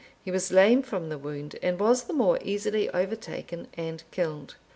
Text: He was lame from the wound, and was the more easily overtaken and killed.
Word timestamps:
He 0.25 0.31
was 0.31 0.51
lame 0.51 0.81
from 0.81 1.09
the 1.09 1.17
wound, 1.19 1.57
and 1.61 1.79
was 1.79 2.05
the 2.05 2.13
more 2.13 2.39
easily 2.41 2.89
overtaken 2.89 3.67
and 3.77 4.01
killed. 4.09 4.55